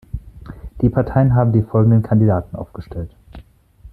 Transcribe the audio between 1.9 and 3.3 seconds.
Kandidaten aufgestellt.